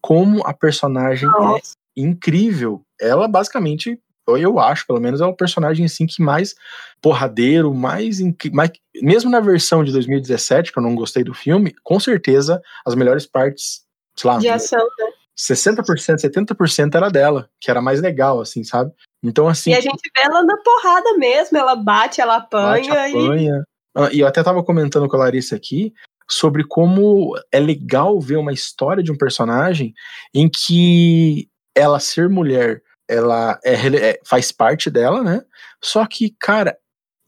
[0.00, 1.74] como a personagem é Nossa.
[1.96, 2.84] é incrível.
[3.00, 6.54] Ela basicamente eu acho, pelo menos, é o personagem assim que mais
[7.00, 8.18] porradeiro, mais,
[8.52, 8.70] mais
[9.02, 13.26] mesmo na versão de 2017, que eu não gostei do filme, com certeza as melhores
[13.26, 13.82] partes,
[14.16, 15.12] sei lá, de ação, né?
[15.36, 15.84] 60%,
[16.20, 18.92] 70% era dela, que era mais legal, assim, sabe?
[19.22, 19.70] Então, assim.
[19.70, 22.94] E a gente vê ela na porrada mesmo, ela bate, ela apanha.
[22.94, 23.56] Bate, apanha.
[23.56, 23.72] E...
[23.94, 25.92] Ah, e eu até tava comentando com a Larissa aqui
[26.28, 29.92] sobre como é legal ver uma história de um personagem
[30.34, 32.82] em que ela ser mulher
[33.12, 35.42] ela é, é, faz parte dela, né?
[35.82, 36.76] Só que, cara,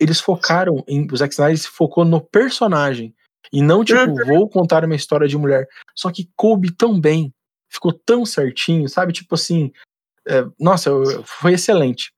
[0.00, 1.06] eles focaram em.
[1.10, 3.14] O Zack Snyder se focou no personagem.
[3.52, 4.26] E não, tipo, uhum.
[4.26, 5.66] vou contar uma história de mulher.
[5.94, 7.32] Só que coube tão bem.
[7.70, 9.12] Ficou tão certinho, sabe?
[9.12, 9.70] Tipo assim.
[10.26, 10.90] É, nossa,
[11.24, 12.10] foi excelente.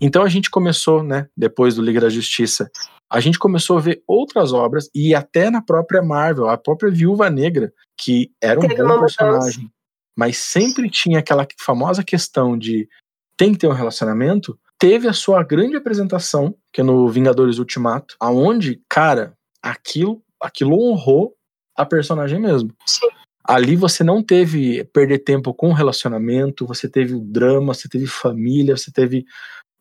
[0.00, 2.68] Então a gente começou, né, depois do Liga da Justiça,
[3.10, 7.30] a gente começou a ver outras obras e até na própria Marvel, a própria Viúva
[7.30, 9.70] Negra, que era um bom personagem,
[10.16, 12.88] mas sempre tinha aquela famosa questão de
[13.36, 18.16] tem que ter um relacionamento, teve a sua grande apresentação, que é no Vingadores Ultimato,
[18.20, 21.34] aonde, cara, aquilo, aquilo honrou
[21.76, 22.70] a personagem mesmo.
[22.86, 23.08] Sim.
[23.42, 28.76] Ali você não teve perder tempo com relacionamento, você teve o drama, você teve família,
[28.76, 29.26] você teve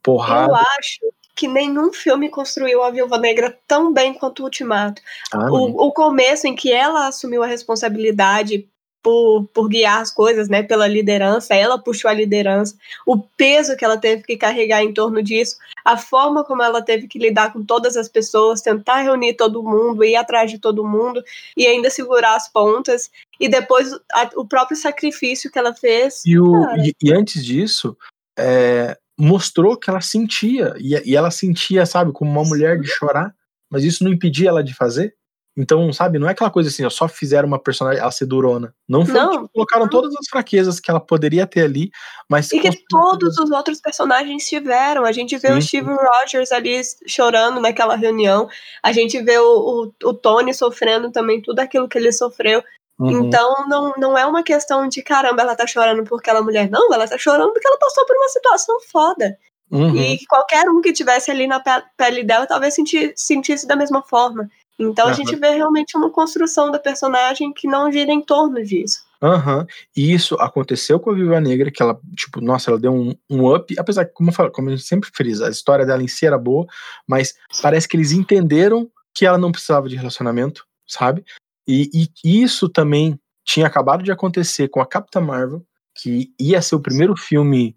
[0.02, 0.52] porrada.
[0.52, 1.00] Eu acho
[1.36, 5.02] que nenhum filme construiu a Viúva Negra tão bem quanto o Ultimato.
[5.34, 8.70] Ah, o, o começo em que ela assumiu a responsabilidade
[9.04, 13.84] por, por guiar as coisas, né, pela liderança, ela puxou a liderança, o peso que
[13.84, 17.64] ela teve que carregar em torno disso, a forma como ela teve que lidar com
[17.64, 21.22] todas as pessoas, tentar reunir todo mundo, ir atrás de todo mundo
[21.58, 26.22] e ainda segurar as pontas, e depois a, o próprio sacrifício que ela fez.
[26.26, 27.98] E, o, e, e antes disso,
[28.40, 33.36] é, mostrou que ela sentia, e, e ela sentia, sabe, como uma mulher de chorar,
[33.70, 35.14] mas isso não impedia ela de fazer.
[35.56, 38.74] Então, sabe, não é aquela coisa assim, ó, só fizeram uma personagem ela ser durona.
[38.90, 39.90] Não, foi, não tipo, colocaram não.
[39.90, 41.92] todas as fraquezas que ela poderia ter ali,
[42.28, 42.52] mas.
[42.52, 45.06] E que todos os outros personagens tiveram.
[45.06, 45.58] A gente vê Sim.
[45.58, 48.50] o Steve Rogers ali chorando naquela reunião.
[48.82, 52.64] A gente vê o, o, o Tony sofrendo também tudo aquilo que ele sofreu.
[53.00, 53.26] Uhum.
[53.26, 56.70] Então não, não é uma questão de caramba, ela tá chorando porque ela é mulher.
[56.70, 59.38] Não, ela tá chorando porque ela passou por uma situação foda.
[59.72, 59.96] Uhum.
[59.96, 61.60] E qualquer um que tivesse ali na
[61.98, 64.50] pele dela talvez senti, sentisse da mesma forma.
[64.80, 65.12] Então uhum.
[65.12, 69.04] a gente vê realmente uma construção da personagem que não gira em torno disso.
[69.22, 69.60] Aham.
[69.60, 69.66] Uhum.
[69.96, 73.54] E isso aconteceu com a Viva Negra, que ela, tipo, nossa, ela deu um, um
[73.54, 76.08] up, apesar que, como, eu falo, como a gente sempre frisa, a história dela em
[76.08, 76.66] si era boa,
[77.08, 81.24] mas parece que eles entenderam que ela não precisava de relacionamento, sabe?
[81.68, 86.76] E, e isso também tinha acabado de acontecer com a Capitã Marvel, que ia ser
[86.76, 87.76] o primeiro filme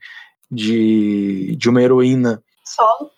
[0.50, 3.10] de, de uma heroína solo,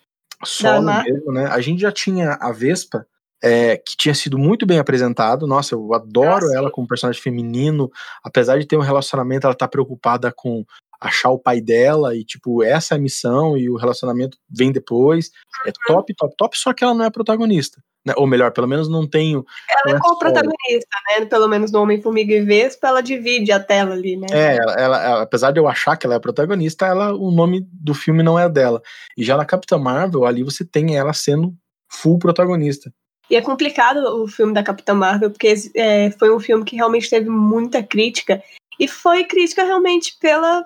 [0.43, 1.47] solo mesmo, né?
[1.47, 3.07] A gente já tinha a Vespa,
[3.43, 5.47] é, que tinha sido muito bem apresentado.
[5.47, 6.57] Nossa, eu adoro Nossa.
[6.57, 7.89] ela como personagem feminino.
[8.23, 10.65] Apesar de ter um relacionamento, ela tá preocupada com
[10.99, 15.31] achar o pai dela e, tipo, essa é a missão e o relacionamento vem depois.
[15.65, 15.95] É uhum.
[15.95, 17.81] top, top, top, só que ela não é protagonista.
[18.05, 18.13] Né?
[18.17, 19.45] Ou melhor, pelo menos não tenho.
[19.69, 21.25] Ela é co-protagonista, né?
[21.25, 24.27] Pelo menos no Homem-Formiga e Vespa, ela divide a tela ali, né?
[24.31, 27.67] É, ela, ela, apesar de eu achar que ela é a protagonista, ela, o nome
[27.71, 28.81] do filme não é dela.
[29.17, 31.53] E já na Capitã Marvel, ali você tem ela sendo
[31.89, 32.91] full protagonista.
[33.29, 37.09] E é complicado o filme da Capitã Marvel, porque é, foi um filme que realmente
[37.09, 38.41] teve muita crítica.
[38.79, 40.65] E foi crítica realmente pela,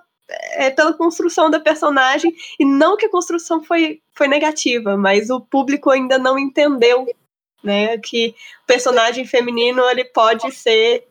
[0.53, 2.33] é, pela construção da personagem.
[2.59, 7.05] E não que a construção foi, foi negativa, mas o público ainda não entendeu
[7.63, 11.05] né, que o personagem feminino ele pode ser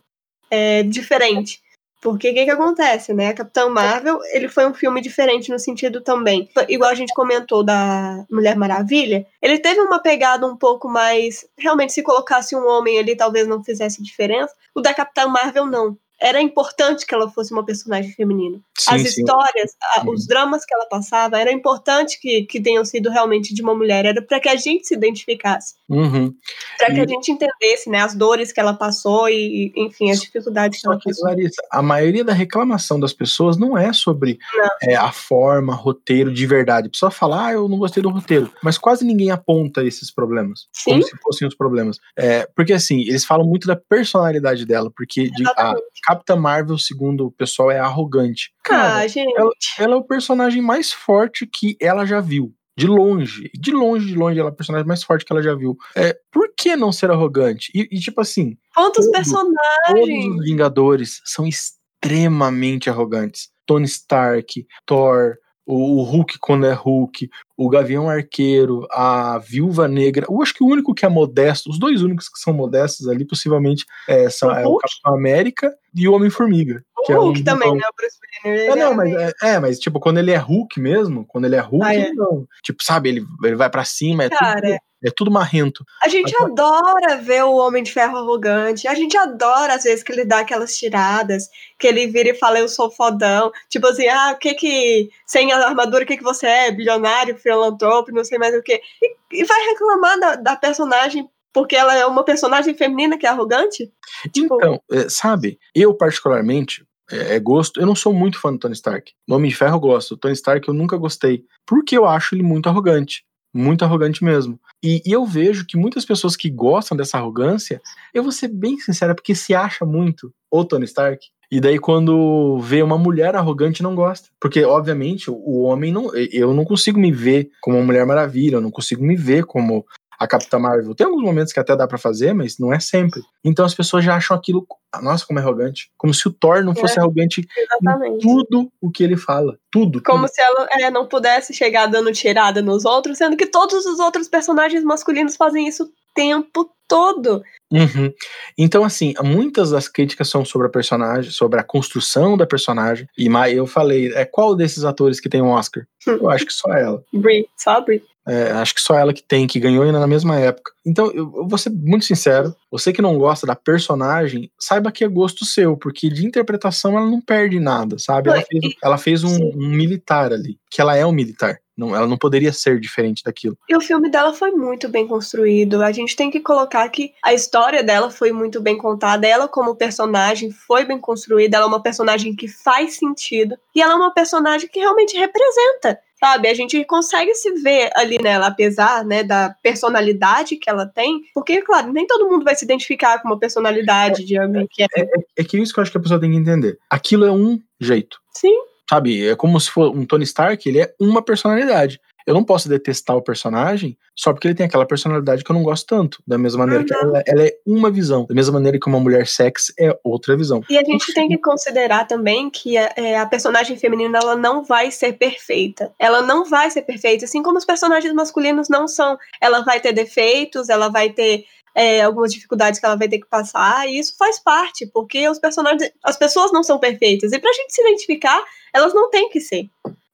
[0.51, 1.61] é, diferente.
[2.03, 3.33] Porque o que, que acontece, né?
[3.33, 6.51] Capitão Marvel, ele foi um filme diferente no sentido também.
[6.69, 11.47] Igual a gente comentou da Mulher Maravilha, ele teve uma pegada um pouco mais.
[11.57, 14.53] Realmente, se colocasse um homem ali, talvez não fizesse diferença.
[14.75, 18.61] O da Capitã Marvel, não era importante que ela fosse uma personagem feminina.
[18.79, 20.13] Sim, As histórias, a, uhum.
[20.13, 24.07] os dramas que ela passava, era importante que, que tenham sido realmente de uma mulher,
[24.07, 25.75] era para que a gente se identificasse.
[25.89, 26.33] Uhum.
[26.79, 30.81] Para que a gente entendesse né, as dores que ela passou e, enfim, as dificuldades
[30.81, 31.29] que ela passou.
[31.29, 34.69] Larissa, a maioria da reclamação das pessoas não é sobre não.
[34.83, 36.87] É, a forma, roteiro de verdade.
[36.87, 40.69] A pessoa fala, ah, eu não gostei do roteiro, mas quase ninguém aponta esses problemas.
[40.73, 40.93] Sim.
[40.93, 41.99] Como se fossem os problemas.
[42.17, 45.75] É, porque assim, eles falam muito da personalidade dela, porque de, a,
[46.13, 48.53] Capitã Marvel, segundo o pessoal, é arrogante.
[48.63, 49.33] Cara, ah, gente.
[49.37, 52.55] Ela, ela, é o personagem mais forte que ela já viu.
[52.77, 55.55] De longe, de longe, de longe, ela é a personagem mais forte que ela já
[55.55, 55.77] viu.
[55.95, 57.71] É, por que não ser arrogante?
[57.75, 58.57] E, e tipo assim.
[58.75, 59.55] Quantos todo, personagens?
[59.89, 63.51] Todos os Vingadores são extremamente arrogantes.
[63.67, 70.27] Tony Stark, Thor, o, Hulk quando é Hulk, o Gavião Arqueiro, a Viúva Negra.
[70.29, 73.25] Eu acho que o único que é modesto, os dois únicos que são modestos ali,
[73.25, 76.85] possivelmente, é, são, é o Capitão América e o Homem-Formiga.
[77.09, 77.83] O Hulk é um, também, né?
[77.91, 78.71] O Bruce Banner.
[78.71, 81.61] É, não, mas, é, é, mas tipo, quando ele é Hulk mesmo, quando ele é
[81.61, 82.13] Hulk, ah, é.
[82.13, 82.47] não.
[82.63, 85.85] Tipo, sabe, ele, ele vai para cima, é Cara, tudo é tudo marrento.
[86.01, 88.87] A gente adora ver o Homem de Ferro arrogante.
[88.87, 92.61] A gente adora, às vezes, que ele dá aquelas tiradas, que ele vira e fala,
[92.61, 93.51] eu sou fodão.
[93.69, 95.11] Tipo assim, ah, o que que.
[95.27, 96.71] Sem a armadura, o que que você é?
[96.71, 98.81] Bilionário, filantropo, não sei mais o que.
[99.03, 103.29] E, e vai reclamar da, da personagem porque ela é uma personagem feminina que é
[103.29, 103.93] arrogante?
[104.33, 104.57] Tipo...
[104.57, 107.79] Então, é, sabe, eu particularmente, é, é, gosto.
[107.79, 109.13] Eu não sou muito fã do Tony Stark.
[109.29, 110.17] Nome de Ferro eu gosto.
[110.17, 111.45] Tony Stark eu nunca gostei.
[111.67, 113.25] Porque eu acho ele muito arrogante.
[113.55, 114.59] Muito arrogante mesmo.
[114.83, 117.81] E, e, eu vejo que muitas pessoas que gostam dessa arrogância,
[118.15, 121.27] eu vou ser bem sincera, porque se acha muito o Tony Stark.
[121.51, 124.31] E daí, quando vê uma mulher arrogante, não gosta.
[124.41, 126.11] Porque, obviamente, o homem não.
[126.15, 129.85] Eu não consigo me ver como uma Mulher Maravilha, eu não consigo me ver como
[130.19, 130.95] a Capitã Marvel.
[130.95, 133.23] Tem alguns momentos que até dá para fazer, mas não é sempre.
[133.45, 134.67] Então as pessoas já acham aquilo,
[135.03, 135.91] nossa, como é arrogante.
[135.97, 138.17] Como se o Thor não fosse é, arrogante exatamente.
[138.17, 139.59] em tudo o que ele fala.
[139.71, 140.03] Tudo.
[140.03, 140.35] Como tudo.
[140.35, 144.29] se ela é, não pudesse chegar dando tirada nos outros, sendo que todos os outros
[144.29, 147.43] personagens masculinos fazem isso o tempo todo.
[147.73, 148.13] Uhum.
[148.59, 153.07] Então, assim, muitas das críticas são sobre a personagem, sobre a construção da personagem.
[153.17, 155.85] E eu falei, é qual desses atores que tem um Oscar?
[156.07, 157.03] Eu acho que só ela.
[157.13, 158.03] Brie, só a Brie.
[158.27, 160.73] É, acho que só ela que tem, que ganhou ainda na mesma época.
[160.87, 165.05] Então, eu, eu, vou ser muito sincero: você que não gosta da personagem, saiba que
[165.05, 168.31] é gosto seu, porque de interpretação ela não perde nada, sabe?
[168.31, 171.59] Ela fez, ela fez um, um militar ali, que ela é um militar.
[171.77, 173.57] Não, ela não poderia ser diferente daquilo.
[173.69, 175.83] E o filme dela foi muito bem construído.
[175.83, 179.27] A gente tem que colocar que a história dela foi muito bem contada.
[179.27, 181.57] Ela, como personagem, foi bem construída.
[181.57, 183.57] Ela é uma personagem que faz sentido.
[183.75, 186.47] E ela é uma personagem que realmente representa sabe?
[186.47, 191.61] A gente consegue se ver ali nela, apesar, né, da personalidade que ela tem, porque,
[191.63, 194.87] claro, nem todo mundo vai se identificar com uma personalidade de alguém que é.
[194.95, 195.09] É, é,
[195.39, 196.79] é que isso que eu acho que a pessoa tem que entender.
[196.89, 198.19] Aquilo é um jeito.
[198.33, 198.57] Sim.
[198.89, 199.27] Sabe?
[199.27, 202.01] É como se for um Tony Stark, ele é uma personalidade.
[202.27, 205.63] Eu não posso detestar o personagem só porque ele tem aquela personalidade que eu não
[205.63, 206.23] gosto tanto.
[206.27, 206.87] Da mesma maneira uhum.
[206.87, 208.27] que ela, ela, é uma visão.
[208.27, 210.63] Da mesma maneira que uma mulher sexy é outra visão.
[210.69, 214.63] E a gente tem que considerar também que a, é, a personagem feminina ela não
[214.63, 215.93] vai ser perfeita.
[215.99, 219.19] Ela não vai ser perfeita, assim como os personagens masculinos não são.
[219.41, 223.29] Ela vai ter defeitos, ela vai ter é, algumas dificuldades que ela vai ter que
[223.29, 227.53] passar, e isso faz parte, porque os personagens, as pessoas não são perfeitas, e pra
[227.53, 228.43] gente se identificar,
[228.75, 229.69] elas não têm que ser.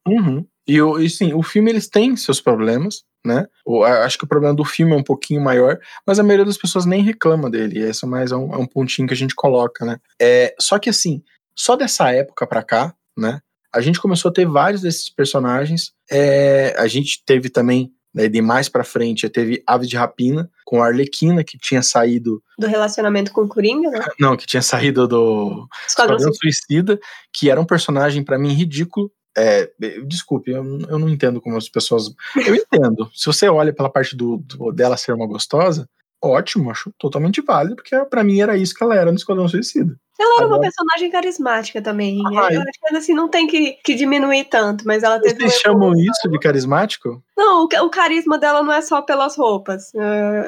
[0.06, 0.44] Uhum.
[0.68, 3.46] E, e sim, o filme eles têm seus problemas, né?
[3.64, 6.58] O, acho que o problema do filme é um pouquinho maior, mas a maioria das
[6.58, 7.80] pessoas nem reclama dele.
[7.80, 9.98] Esse é mais um, é um pontinho que a gente coloca, né?
[10.20, 11.22] É, só que assim,
[11.56, 13.40] só dessa época pra cá, né?
[13.74, 15.92] A gente começou a ter vários desses personagens.
[16.10, 20.82] É, a gente teve também né, de mais para frente, teve Aves de Rapina com
[20.82, 22.42] a Arlequina, que tinha saído.
[22.58, 24.04] Do relacionamento com o Coringa, né?
[24.18, 26.98] Não, que tinha saído do Esquadrão Suicida,
[27.32, 29.10] que era um personagem para mim ridículo.
[29.40, 29.70] É,
[30.04, 32.12] desculpe, eu, eu, não entendo como as pessoas.
[32.44, 33.08] Eu entendo.
[33.14, 35.88] Se você olha pela parte do, do dela ser uma gostosa,
[36.22, 39.96] ótimo, acho totalmente válido, porque para mim era isso que ela era no Esquadrão Suicida.
[40.18, 42.20] Ela era uma personagem carismática também.
[42.26, 45.36] Ah, eu acho que assim, não tem que, que diminuir tanto, mas ela teve.
[45.36, 47.22] Vocês chamam isso de carismático?
[47.36, 49.92] Não, o, o, carisma dela não é só pelas roupas.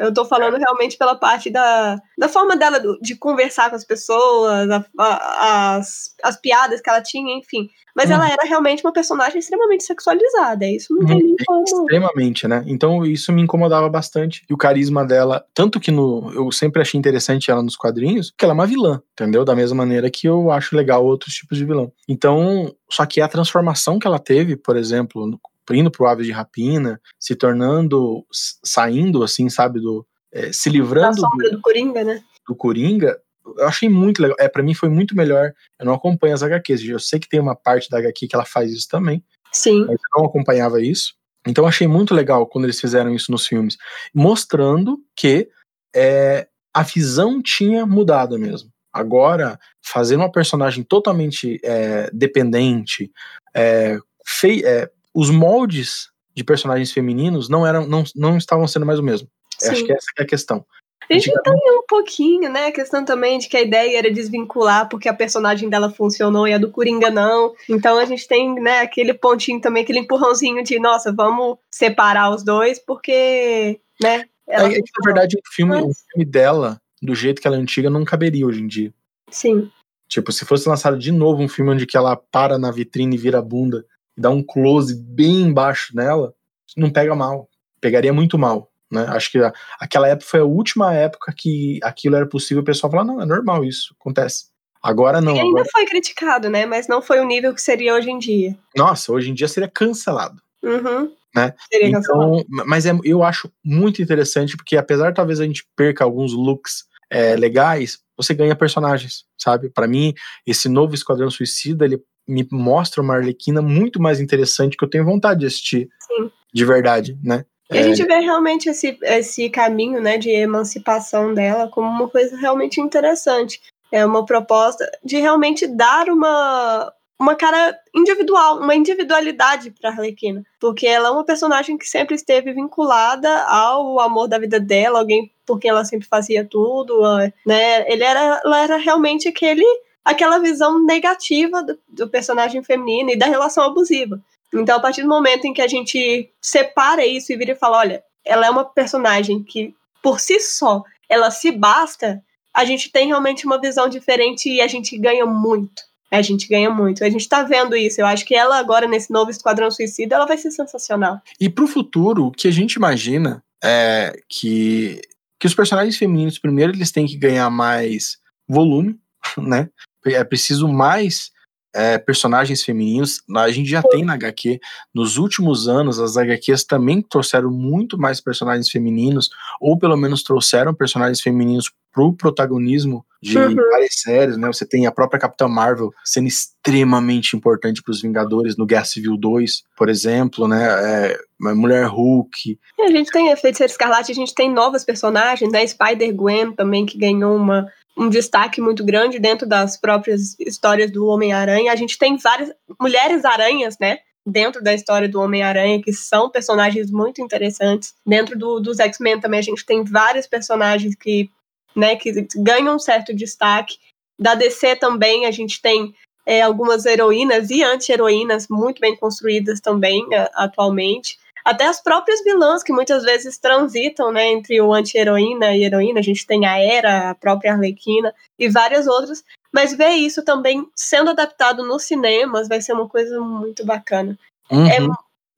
[0.01, 4.69] Eu tô falando realmente pela parte da, da forma dela de conversar com as pessoas,
[4.69, 7.69] a, a, as, as piadas que ela tinha, enfim.
[7.95, 8.15] Mas hum.
[8.15, 10.67] ela era realmente uma personagem extremamente sexualizada.
[10.67, 11.63] Isso não tem hum, nem como.
[11.63, 12.65] Extremamente, né?
[12.67, 14.45] Então isso me incomodava bastante.
[14.49, 18.45] E o carisma dela, tanto que no, eu sempre achei interessante ela nos quadrinhos, que
[18.45, 19.45] ela é uma vilã, entendeu?
[19.45, 21.93] Da mesma maneira que eu acho legal outros tipos de vilão.
[22.09, 25.39] Então, só que a transformação que ela teve, por exemplo,
[25.71, 28.25] indo pro Aves de Rapina, se tornando,
[28.65, 32.23] saindo assim, sabe, do é, se livrando da sombra do, do Coringa, né?
[32.47, 33.19] Do Coringa,
[33.59, 34.37] eu achei muito legal.
[34.39, 35.53] É, para mim foi muito melhor.
[35.79, 36.85] Eu não acompanho as HQs.
[36.85, 39.25] Eu sei que tem uma parte da HQ que ela faz isso também.
[39.53, 39.81] Sim.
[39.81, 41.15] Mas eu não acompanhava isso.
[41.47, 43.77] Então eu achei muito legal quando eles fizeram isso nos filmes,
[44.15, 45.49] mostrando que
[45.95, 48.71] é, a visão tinha mudado mesmo.
[48.93, 53.11] Agora, fazer uma personagem totalmente é, dependente,
[53.55, 58.99] é, fei, é, os moldes de personagens femininos não eram, não, não estavam sendo mais
[58.99, 59.29] o mesmo.
[59.63, 60.65] Acho que essa é a questão.
[61.09, 62.67] A gente entendeu um pouquinho, né?
[62.67, 66.55] A questão também de que a ideia era desvincular porque a personagem dela funcionou e
[66.55, 67.53] a do Coringa não.
[67.69, 72.45] Então a gente tem, né, aquele pontinho também, aquele empurrãozinho de, nossa, vamos separar os
[72.45, 74.25] dois porque, né?
[74.49, 75.85] É, é que, na verdade, o filme, Mas...
[75.85, 78.95] o filme dela do jeito que ela é antiga, não caberia hoje em dia.
[79.31, 79.71] Sim.
[80.09, 83.19] Tipo, se fosse lançado de novo um filme onde que ela para na vitrine e
[83.19, 83.85] vira a bunda
[84.17, 86.35] e dá um close bem embaixo nela,
[86.77, 87.49] não pega mal.
[87.81, 88.71] Pegaria muito mal.
[88.91, 89.07] Né?
[89.09, 92.91] Acho que a, aquela época foi a última época que aquilo era possível, o pessoal
[92.91, 94.47] falar, não, é normal isso, acontece.
[94.83, 95.37] Agora não.
[95.37, 95.69] E ainda agora...
[95.71, 96.67] foi criticado, né?
[96.67, 98.59] Mas não foi o nível que seria hoje em dia.
[98.77, 100.41] Nossa, hoje em dia seria cancelado.
[100.63, 101.13] Uhum.
[101.35, 101.55] Né?
[101.71, 102.45] Seria então, cancelado.
[102.49, 107.35] Mas é, eu acho muito interessante, porque apesar talvez a gente perca alguns looks é,
[107.37, 109.69] legais, você ganha personagens, sabe?
[109.71, 110.15] Para mim,
[110.47, 115.05] esse novo Esquadrão Suicida, ele me mostra uma Arlequina muito mais interessante que eu tenho
[115.05, 115.89] vontade de assistir.
[116.07, 116.31] Sim.
[116.53, 117.45] De verdade, né?
[117.73, 122.37] E a gente vê realmente esse, esse caminho né, de emancipação dela como uma coisa
[122.37, 123.61] realmente interessante.
[123.93, 130.87] É uma proposta de realmente dar uma, uma cara individual, uma individualidade para Arlequina, porque
[130.87, 135.59] ela é uma personagem que sempre esteve vinculada ao amor da vida dela, alguém por
[135.59, 137.03] quem ela sempre fazia tudo,
[137.45, 137.93] né?
[137.93, 139.67] Ele era, ela era realmente aquele,
[140.03, 144.19] aquela visão negativa do, do personagem feminino e da relação abusiva.
[144.55, 147.81] Então, a partir do momento em que a gente separa isso e vira e fala,
[147.81, 153.09] olha, ela é uma personagem que por si só ela se basta, a gente tem
[153.09, 157.05] realmente uma visão diferente e a gente ganha muito a gente ganha muito.
[157.05, 158.01] A gente tá vendo isso.
[158.01, 161.21] Eu acho que ela agora, nesse novo Esquadrão Suicida, ela vai ser sensacional.
[161.41, 165.01] E pro futuro, o que a gente imagina é que,
[165.39, 168.19] que os personagens femininos, primeiro, eles têm que ganhar mais
[168.49, 168.99] volume,
[169.39, 169.69] né?
[170.05, 171.31] É preciso mais
[171.75, 173.23] é, personagens femininos.
[173.37, 174.61] A gente já tem na HQ.
[174.95, 179.29] Nos últimos anos, as HQs também trouxeram muito mais personagens femininos,
[179.61, 183.55] ou pelo menos trouxeram personagens femininos pro protagonismo de uhum.
[183.71, 184.47] várias séries, né?
[184.47, 189.17] Você tem a própria Capitã Marvel sendo extremamente importante para os Vingadores no Guerra Civil
[189.17, 190.67] 2, por exemplo, né?
[190.67, 192.59] É, Mulher Hulk.
[192.79, 195.67] E a gente tem a Feiticeira Escarlate, a gente tem novas personagens, né?
[195.67, 197.67] Spider-Gwen também, que ganhou uma,
[198.01, 201.71] um destaque muito grande dentro das próprias histórias do Homem-Aranha.
[201.71, 203.99] A gente tem várias mulheres aranhas, né?
[204.27, 207.95] Dentro da história do Homem-Aranha, que são personagens muito interessantes.
[208.07, 211.31] Dentro do, dos X-Men também a gente tem vários personagens que
[211.77, 213.77] né, que ganham um certo destaque.
[214.19, 220.07] Da DC também a gente tem é, algumas heroínas e anti-heroínas muito bem construídas também
[220.13, 221.19] é, atualmente.
[221.45, 226.01] Até as próprias vilãs que muitas vezes transitam né, entre o anti-heroína e heroína.
[226.01, 229.25] A gente tem a Era, a própria Arlequina e várias outras.
[229.53, 234.19] Mas ver isso também sendo adaptado nos cinemas vai ser uma coisa muito bacana.
[234.51, 234.67] Uhum.
[234.67, 234.79] É,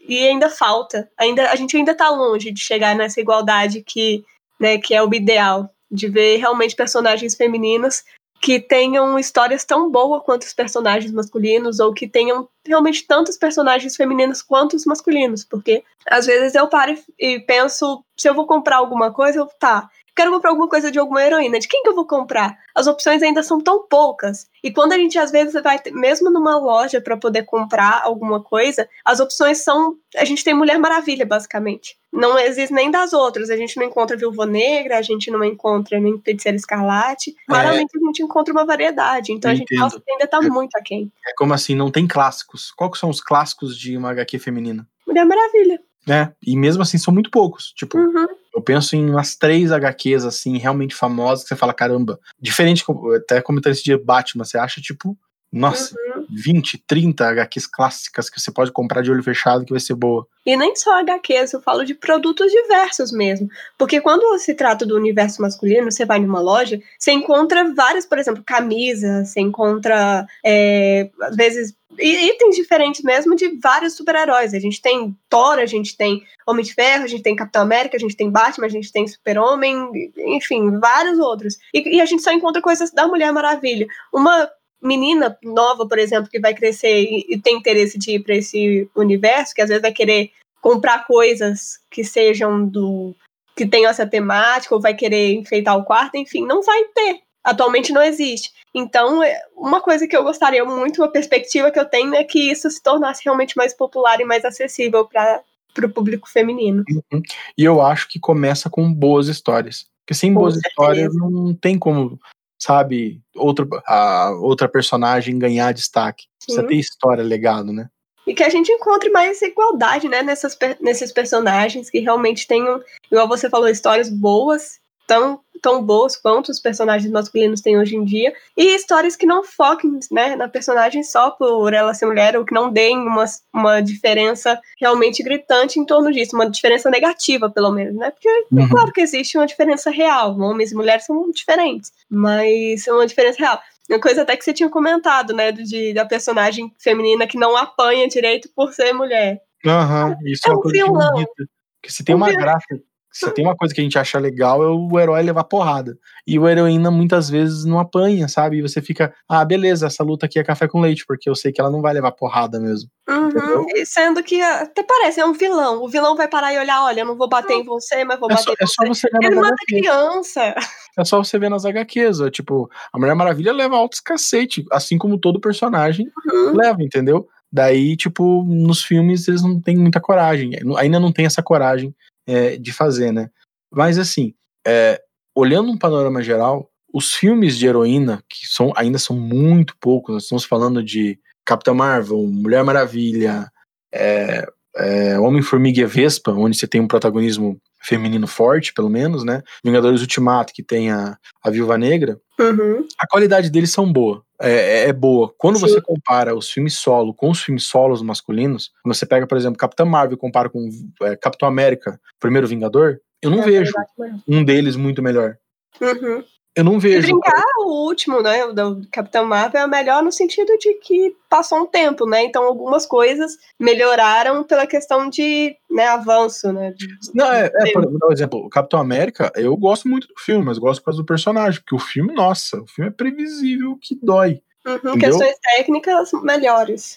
[0.01, 1.09] e ainda falta.
[1.19, 4.25] Ainda, a gente ainda está longe de chegar nessa igualdade que,
[4.61, 8.05] né, que é o ideal de ver realmente personagens femininas
[8.43, 13.95] que tenham histórias tão boas quanto os personagens masculinos, ou que tenham realmente tantos personagens
[13.95, 18.79] femininos quanto os masculinos, porque às vezes eu paro e penso, se eu vou comprar
[18.79, 21.59] alguma coisa, eu, tá, quero comprar alguma coisa de alguma heroína.
[21.59, 22.59] De quem que eu vou comprar?
[22.75, 24.47] As opções ainda são tão poucas.
[24.63, 28.89] E quando a gente às vezes vai, mesmo numa loja para poder comprar alguma coisa,
[29.05, 29.97] as opções são.
[30.17, 31.97] A gente tem Mulher Maravilha, basicamente.
[32.13, 33.49] Não existe nem das outras.
[33.49, 37.35] A gente não encontra Viúva Negra, a gente não encontra nem Feiticeira Escarlate.
[37.49, 37.53] É.
[37.53, 39.33] Raramente a gente encontra uma variedade.
[39.33, 41.11] Então eu a gente ainda tá é, muito aquém.
[41.27, 42.71] É como assim, não tem clássicos.
[42.73, 44.87] Quais são os clássicos de uma HQ feminina?
[45.07, 46.33] Mulher Maravilha né?
[46.45, 47.73] E mesmo assim são muito poucos.
[47.77, 48.27] Tipo, uhum.
[48.63, 52.21] Eu penso em umas três HQs, assim, realmente famosas, que você fala, caramba.
[52.41, 52.85] Diferente,
[53.17, 55.19] até comentando esse dia Batman, você acha, tipo,
[55.53, 56.12] nossa, uhum.
[56.35, 60.27] 20, 30 HQs clássicas que você pode comprar de olho fechado que vai ser boa.
[60.45, 63.49] E nem só HQs, eu falo de produtos diversos mesmo.
[63.79, 68.19] Porque quando se trata do universo masculino, você vai numa loja, você encontra várias, por
[68.19, 74.55] exemplo, camisas, você encontra, é, às vezes, itens diferentes mesmo de vários super-heróis.
[74.55, 77.97] A gente tem Thor, a gente tem Homem de Ferro, a gente tem Capitão América,
[77.97, 81.57] a gente tem Batman, a gente tem Super-Homem, enfim, vários outros.
[81.73, 83.87] E, e, a gente só encontra coisas da Mulher Maravilha.
[84.13, 84.51] Uma
[84.83, 88.89] menina nova, por exemplo, que vai crescer e, e tem interesse de ir para esse
[88.97, 93.15] universo, que às vezes vai querer comprar coisas que sejam do
[93.55, 97.21] que tenham essa temática ou vai querer enfeitar o quarto, enfim, não vai ter.
[97.45, 98.53] Atualmente não existe.
[98.75, 102.51] Então, é, uma coisa que eu gostaria muito, uma perspectiva que eu tenho é que
[102.51, 105.43] isso se tornasse realmente mais popular e mais acessível para
[105.85, 106.85] o público feminino.
[106.89, 107.21] Uhum.
[107.59, 109.87] E eu acho que começa com boas histórias.
[110.01, 110.71] Porque sem com boas certeza.
[110.71, 112.19] histórias não tem como
[112.63, 116.25] sabe, outra, a, outra personagem ganhar destaque.
[116.39, 116.47] Sim.
[116.47, 117.89] Precisa ter história, legado, né?
[118.25, 123.27] E que a gente encontre mais igualdade, né, nessas, nesses personagens que realmente tenham, igual
[123.27, 124.79] você falou, histórias boas
[125.13, 129.45] tão, tão boas quanto os personagens masculinos têm hoje em dia, e histórias que não
[129.45, 133.81] foquem né, na personagem só por ela ser mulher, ou que não deem uma, uma
[133.81, 138.11] diferença realmente gritante em torno disso, uma diferença negativa, pelo menos, né?
[138.11, 138.65] Porque é uhum.
[138.65, 143.07] é claro que existe uma diferença real, homens e mulheres são diferentes, mas é uma
[143.07, 143.61] diferença real.
[143.91, 148.09] Uma coisa até que você tinha comentado, né, de, da personagem feminina que não apanha
[148.09, 149.43] direito por ser mulher.
[149.67, 151.15] Aham, uhum, isso é, é uma um coisa vilão.
[151.15, 151.45] que,
[151.83, 152.65] que se tem uma graça
[153.13, 155.97] se tem uma coisa que a gente acha legal é o herói levar porrada.
[156.27, 158.59] E o heroína muitas vezes não apanha, sabe?
[158.59, 161.53] E você fica, ah, beleza, essa luta aqui é café com leite, porque eu sei
[161.53, 162.89] que ela não vai levar porrada mesmo.
[163.09, 165.83] Uhum, sendo que até parece, é um vilão.
[165.83, 168.31] O vilão vai parar e olhar, olha, eu não vou bater em você, mas vou
[168.31, 170.55] é bater só, em é só você ver Ele mata criança.
[170.99, 174.99] É só você ver nas HQs, ó, tipo, a Mulher Maravilha leva altos cacete, assim
[174.99, 176.55] como todo personagem uhum.
[176.55, 177.27] leva, entendeu?
[177.51, 181.95] Daí, tipo, nos filmes eles não têm muita coragem, ainda não tem essa coragem
[182.27, 183.31] é, de fazer, né?
[183.71, 184.35] Mas assim,
[184.67, 185.01] é,
[185.35, 190.23] olhando um panorama geral, os filmes de heroína, que são, ainda são muito poucos, nós
[190.25, 193.51] estamos falando de Capitã Marvel, Mulher Maravilha,
[193.93, 194.47] é,
[194.77, 199.43] é, Homem-Formiga e Vespa, onde você tem um protagonismo feminino forte, pelo menos, né?
[199.65, 202.87] Vingadores Ultimato, que tem a, a Viúva Negra, Uhum.
[202.99, 204.23] a qualidade deles são boa.
[204.41, 205.33] É, é- é boa.
[205.39, 205.69] Quando Sim.
[205.69, 209.59] você compara os filmes solo com os filmes solos masculinos, quando você pega, por exemplo,
[209.59, 210.69] Capitã Marvel e compara com
[211.03, 215.37] é, Capitão América, Primeiro Vingador, eu não É vejo verdade um deles muito melhor.
[215.81, 216.25] Uhum.
[216.55, 217.01] Eu não vejo.
[217.01, 221.17] brincar, o último, né, o do Capitão Marvel é o melhor no sentido de que
[221.29, 222.25] passou um tempo, né?
[222.25, 226.73] Então algumas coisas melhoraram pela questão de, né, avanço, né?
[226.77, 230.45] de- Não, é, é, por um exemplo, o Capitão América, eu gosto muito do filme,
[230.45, 233.99] mas gosto por causa do personagem, porque o filme, nossa, o filme é previsível que
[234.03, 234.43] dói.
[234.65, 236.95] Uhum, questões técnicas melhores.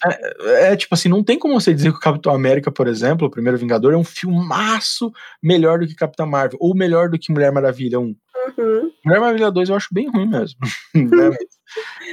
[0.62, 3.32] É tipo assim, não tem como você dizer que o Capitão América, por exemplo, o
[3.32, 7.52] Primeiro Vingador, é um filmaço melhor do que Capitão Marvel, ou melhor do que Mulher
[7.52, 8.16] Maravilha 1.
[8.58, 8.92] Uhum.
[9.06, 10.60] Mulher Maravilha 2 eu acho bem ruim mesmo.
[10.96, 11.36] Né,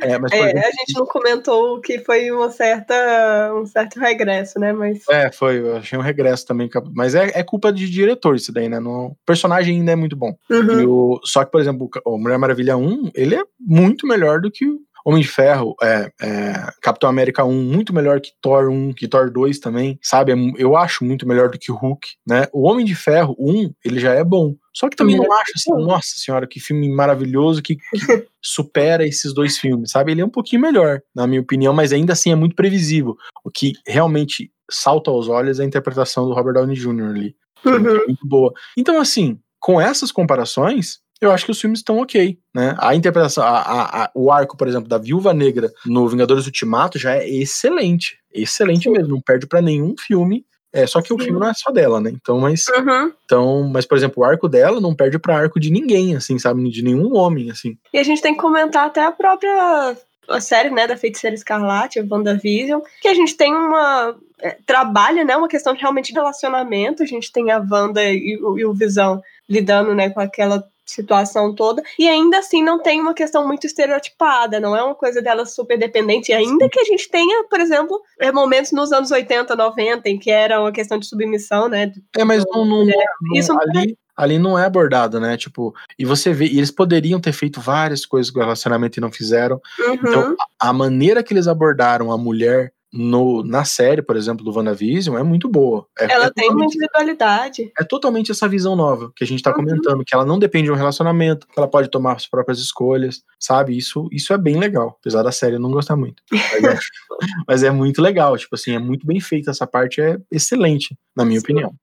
[0.00, 4.72] é, mas, É, a gente não comentou que foi uma certa, um certo regresso, né?
[4.72, 6.68] Mas é, foi, eu achei um regresso também.
[6.94, 8.80] Mas é, é culpa de diretor isso daí, né?
[8.80, 10.34] O personagem ainda é muito bom.
[10.50, 10.88] Uhum.
[11.14, 14.66] O- só que, por exemplo, o Mulher Maravilha 1, ele é muito melhor do que
[14.66, 19.06] o Homem de Ferro, é, é, Capitão América 1, muito melhor que Thor 1, que
[19.08, 20.32] Thor 2 também, sabe?
[20.32, 22.46] É Eu acho muito melhor do que o Hulk, né?
[22.52, 24.54] O Homem de Ferro 1, ele já é bom.
[24.74, 27.82] Só que também não acho assim, nossa senhora, que filme maravilhoso que, que
[28.40, 30.12] supera esses dois filmes, sabe?
[30.12, 33.16] Ele é um pouquinho melhor, na minha opinião, mas ainda assim é muito previsível.
[33.44, 37.04] O que realmente salta aos olhos é a interpretação do Robert Downey Jr.
[37.10, 38.06] ali Uhum.
[38.08, 38.52] muito boa.
[38.76, 42.74] Então, assim, com essas comparações, eu acho que os filmes estão ok, né?
[42.78, 46.98] A interpretação, a- a- a- o arco, por exemplo, da Viúva Negra no Vingadores Ultimato
[46.98, 50.44] já é excelente, excelente mesmo, não perde pra nenhum filme.
[50.72, 51.24] É, só que o Sim.
[51.26, 52.10] filme não é só dela, né?
[52.14, 53.12] Então, mas, Uhum.
[53.24, 56.68] então, mas por exemplo, o arco dela não perde pra arco de ninguém, assim, sabe?
[56.70, 57.76] De nenhum homem, assim.
[57.92, 59.96] E a gente tem que comentar até a própria
[60.28, 64.14] a série, né, da Feiticeira Escarlate, a WandaVision, que a gente tem uma...
[64.40, 68.38] é, trabalha, né, uma questão de realmente de relacionamento, a gente tem a Wanda e,
[68.40, 73.00] o- e o Visão lidando, né, com aquela situação toda, e ainda assim não tem
[73.00, 77.08] uma questão muito estereotipada, não é uma coisa dela super dependente, ainda que a gente
[77.08, 81.06] tenha, por exemplo, é, momentos nos anos 80, 90, em que era uma questão de
[81.06, 82.92] submissão, né, É, mas não, não, não-
[83.34, 85.36] Isso não ali, ali não é abordado, né?
[85.36, 89.00] Tipo, e você vê, e eles poderiam ter feito várias coisas com o relacionamento e
[89.00, 89.60] não fizeram.
[89.78, 89.94] Uhum.
[89.94, 95.16] Então, a maneira que eles abordaram a mulher no, na série, por exemplo, do WandaVision,
[95.16, 95.86] é muito boa.
[95.98, 97.72] É, ela é tem uma individualidade.
[97.78, 99.56] é totalmente essa visão nova que a gente tá Uhum.
[99.56, 103.22] comentando, que ela não depende de um relacionamento, que ela pode tomar as próprias escolhas,
[103.40, 103.76] sabe?
[103.76, 106.22] Isso, isso é bem legal, apesar da série eu não gostar muito.
[106.30, 106.78] Mas é,
[107.48, 111.24] mas é muito legal, tipo assim, é muito bem feita essa parte, é excelente, na
[111.24, 111.44] minha Sim.
[111.46, 111.74] opinião.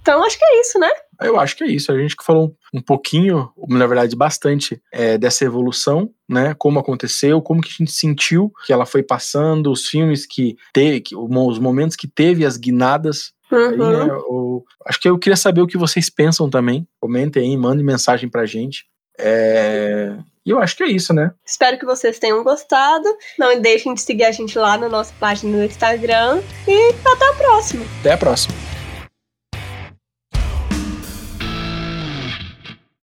[0.00, 0.88] Então, acho que é isso, né?
[1.20, 1.90] Eu acho que é isso.
[1.90, 6.54] A gente que falou um pouquinho, na verdade, bastante é, dessa evolução, né?
[6.58, 11.00] Como aconteceu, como que a gente sentiu que ela foi passando, os filmes que teve,
[11.00, 13.32] que, os momentos que teve, as guinadas.
[13.50, 14.06] Aí, Uhum.
[14.06, 16.86] né, o- acho que eu queria saber o que vocês pensam também.
[17.00, 18.84] Comentem aí, mandem mensagem pra gente.
[19.18, 20.16] É,
[20.46, 21.30] E eu acho que é isso, né?
[21.44, 23.04] Espero que vocês tenham gostado.
[23.38, 26.40] Não deixem de seguir a gente lá na nossa página no Instagram.
[26.66, 27.84] E até a próxima!
[28.00, 28.54] Até a próxima.